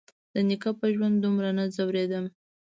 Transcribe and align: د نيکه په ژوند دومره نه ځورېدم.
د 0.33 0.35
نيکه 0.47 0.71
په 0.79 0.85
ژوند 0.93 1.15
دومره 1.19 1.49
نه 1.57 1.65
ځورېدم. 1.75 2.25